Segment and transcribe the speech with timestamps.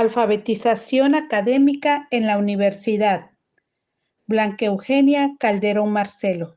[0.00, 3.32] Alfabetización académica en la universidad.
[4.28, 6.56] Blanca Eugenia Calderón Marcelo.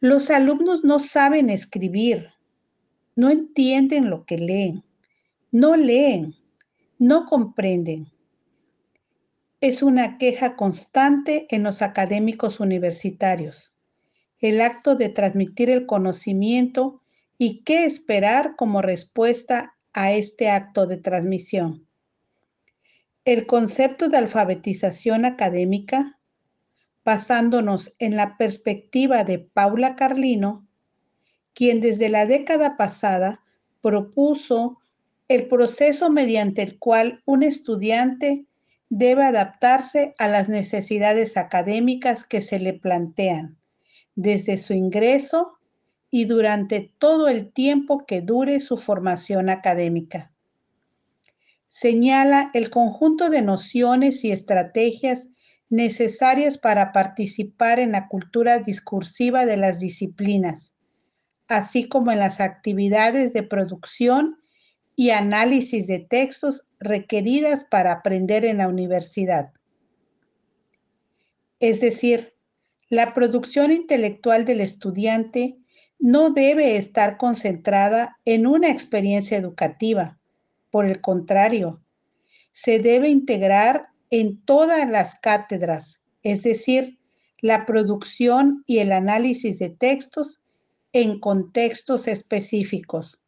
[0.00, 2.28] Los alumnos no saben escribir,
[3.14, 4.84] no entienden lo que leen,
[5.52, 6.34] no leen,
[6.98, 8.10] no comprenden.
[9.60, 13.74] Es una queja constante en los académicos universitarios.
[14.38, 17.02] El acto de transmitir el conocimiento
[17.36, 21.87] y qué esperar como respuesta a este acto de transmisión.
[23.28, 26.18] El concepto de alfabetización académica,
[27.04, 30.66] basándonos en la perspectiva de Paula Carlino,
[31.52, 33.42] quien desde la década pasada
[33.82, 34.78] propuso
[35.28, 38.46] el proceso mediante el cual un estudiante
[38.88, 43.58] debe adaptarse a las necesidades académicas que se le plantean
[44.14, 45.58] desde su ingreso
[46.10, 50.32] y durante todo el tiempo que dure su formación académica
[51.68, 55.28] señala el conjunto de nociones y estrategias
[55.70, 60.74] necesarias para participar en la cultura discursiva de las disciplinas,
[61.46, 64.38] así como en las actividades de producción
[64.96, 69.52] y análisis de textos requeridas para aprender en la universidad.
[71.60, 72.34] Es decir,
[72.88, 75.58] la producción intelectual del estudiante
[75.98, 80.17] no debe estar concentrada en una experiencia educativa,
[80.78, 81.82] por el contrario,
[82.52, 87.00] se debe integrar en todas las cátedras, es decir,
[87.40, 90.40] la producción y el análisis de textos
[90.92, 93.20] en contextos específicos.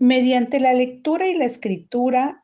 [0.00, 2.42] Mediante la lectura y la escritura,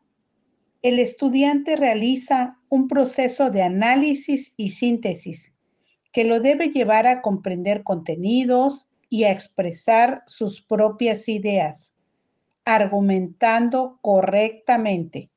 [0.81, 5.53] el estudiante realiza un proceso de análisis y síntesis
[6.13, 11.90] que lo debe llevar a comprender contenidos y a expresar sus propias ideas
[12.65, 15.31] argumentando correctamente.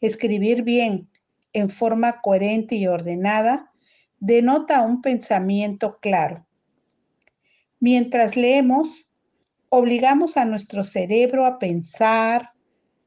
[0.00, 1.08] Escribir bien,
[1.52, 3.72] en forma coherente y ordenada,
[4.18, 6.46] denota un pensamiento claro.
[7.80, 9.06] Mientras leemos,
[9.68, 12.52] obligamos a nuestro cerebro a pensar,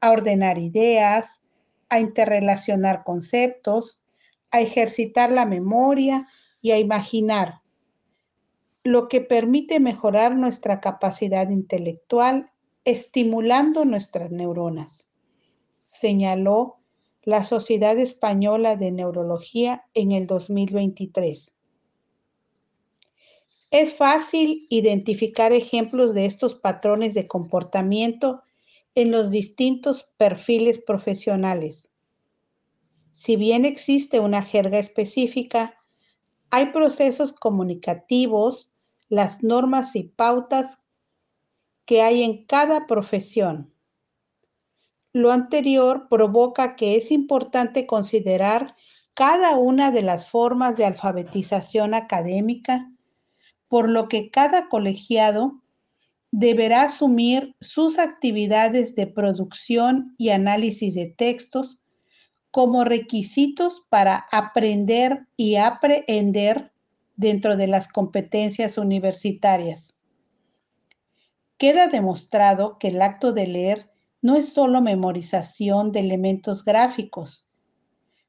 [0.00, 1.40] a ordenar ideas,
[1.88, 4.00] a interrelacionar conceptos,
[4.50, 6.26] a ejercitar la memoria
[6.60, 7.60] y a imaginar,
[8.82, 12.50] lo que permite mejorar nuestra capacidad intelectual
[12.84, 15.06] estimulando nuestras neuronas,
[15.82, 16.78] señaló
[17.22, 21.52] la Sociedad Española de Neurología en el 2023.
[23.70, 28.42] Es fácil identificar ejemplos de estos patrones de comportamiento
[28.94, 31.90] en los distintos perfiles profesionales.
[33.10, 35.74] Si bien existe una jerga específica,
[36.50, 38.70] hay procesos comunicativos,
[39.08, 40.83] las normas y pautas
[41.86, 43.72] que hay en cada profesión.
[45.12, 48.74] Lo anterior provoca que es importante considerar
[49.14, 52.90] cada una de las formas de alfabetización académica,
[53.68, 55.62] por lo que cada colegiado
[56.32, 61.78] deberá asumir sus actividades de producción y análisis de textos
[62.50, 66.72] como requisitos para aprender y aprender
[67.14, 69.93] dentro de las competencias universitarias.
[71.58, 77.46] Queda demostrado que el acto de leer no es solo memorización de elementos gráficos,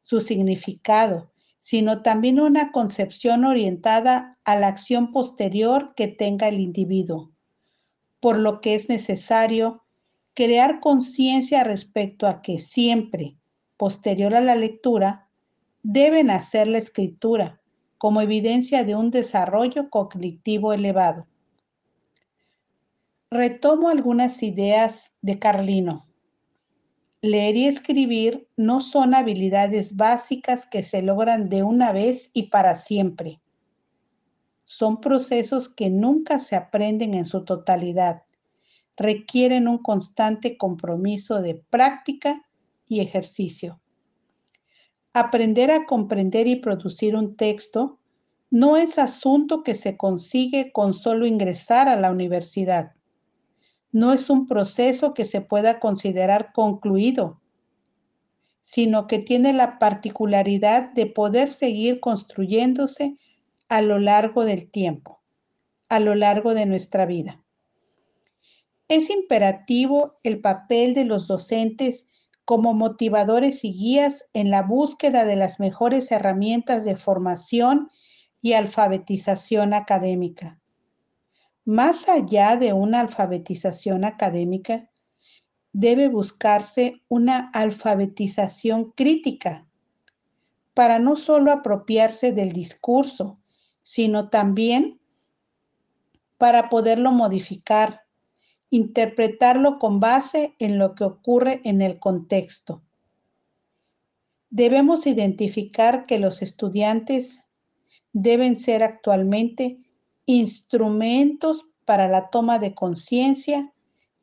[0.03, 7.31] su significado, sino también una concepción orientada a la acción posterior que tenga el individuo,
[8.19, 9.83] por lo que es necesario
[10.35, 13.37] crear conciencia respecto a que siempre,
[13.77, 15.27] posterior a la lectura,
[15.81, 17.61] deben hacer la escritura
[17.97, 21.25] como evidencia de un desarrollo cognitivo elevado.
[23.35, 26.07] Retomo algunas ideas de Carlino.
[27.21, 32.77] Leer y escribir no son habilidades básicas que se logran de una vez y para
[32.77, 33.41] siempre.
[34.63, 38.23] Son procesos que nunca se aprenden en su totalidad.
[38.95, 42.41] Requieren un constante compromiso de práctica
[42.87, 43.81] y ejercicio.
[45.11, 47.99] Aprender a comprender y producir un texto
[48.49, 52.95] no es asunto que se consigue con solo ingresar a la universidad
[53.95, 57.39] no es un proceso que se pueda considerar concluido,
[58.59, 63.15] sino que tiene la particularidad de poder seguir construyéndose
[63.69, 65.21] a lo largo del tiempo,
[65.87, 67.41] a lo largo de nuestra vida.
[68.89, 72.05] Es imperativo el papel de los docentes
[72.43, 77.89] como motivadores y guías en la búsqueda de las mejores herramientas de formación
[78.41, 80.59] y alfabetización académica.
[81.65, 84.91] Más allá de una alfabetización académica,
[85.73, 89.67] debe buscarse una alfabetización crítica
[90.75, 93.39] para no solo apropiarse del discurso,
[93.81, 94.99] sino también
[96.37, 98.03] para poderlo modificar,
[98.69, 102.83] interpretarlo con base en lo que ocurre en el contexto.
[104.49, 107.41] Debemos identificar que los estudiantes
[108.13, 109.84] deben ser actualmente
[110.25, 113.71] instrumentos para la toma de conciencia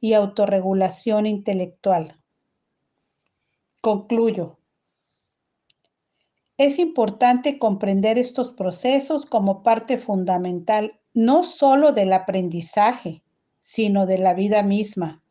[0.00, 2.18] y autorregulación intelectual.
[3.80, 4.58] Concluyo.
[6.56, 13.22] Es importante comprender estos procesos como parte fundamental no solo del aprendizaje,
[13.58, 15.22] sino de la vida misma.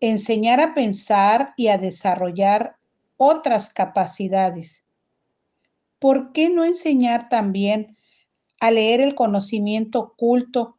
[0.00, 2.76] Enseñar a pensar y a desarrollar
[3.16, 4.84] otras capacidades.
[5.98, 7.97] ¿Por qué no enseñar también
[8.60, 10.76] a leer el conocimiento oculto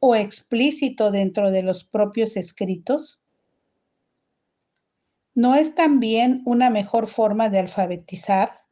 [0.00, 3.20] o explícito dentro de los propios escritos?
[5.34, 8.62] ¿No es también una mejor forma de alfabetizar?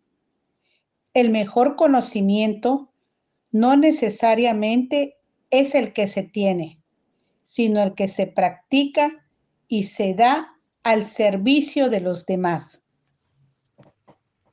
[1.14, 2.93] El mejor conocimiento
[3.53, 5.17] no necesariamente
[5.50, 6.81] es el que se tiene,
[7.43, 9.25] sino el que se practica
[9.69, 12.82] y se da al servicio de los demás.